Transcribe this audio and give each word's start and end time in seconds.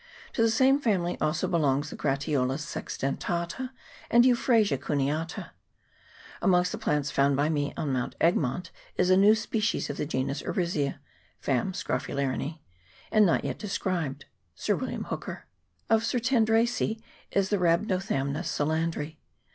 To 0.33 0.41
the 0.41 0.49
same 0.49 0.81
family 0.81 1.15
also 1.21 1.47
belong 1.47 1.81
the 1.81 1.95
Gratiola 1.95 2.55
sexdentata 2.57 3.69
and 4.09 4.25
Euphrasia 4.25 4.79
cuneata. 4.79 5.51
Amongst 6.41 6.71
the 6.71 6.79
plants 6.79 7.11
found 7.11 7.37
by 7.37 7.49
me 7.49 7.71
on 7.77 7.93
Mount 7.93 8.15
Egmont 8.19 8.71
is 8.97 9.11
a 9.11 9.15
new 9.15 9.35
species 9.35 9.91
of 9.91 9.97
the 9.97 10.07
genus 10.07 10.41
Ourisia 10.41 10.97
(fam. 11.39 11.73
Scrophularinese), 11.73 12.57
not 13.13 13.45
yet 13.45 13.59
described 13.59 14.25
(Sir 14.55 14.75
William 14.75 15.03
Hooker). 15.03 15.45
Of 15.87 16.01
Cyrtandracece, 16.01 16.99
is 17.29 17.49
the 17.49 17.57
Rhabdothamnus 17.59 18.47
Solandri. 18.47 19.17